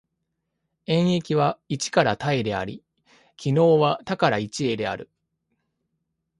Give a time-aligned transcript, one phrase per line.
[0.87, 2.83] 演繹は一から多へであり、
[3.37, 5.11] 帰納は多から一へである。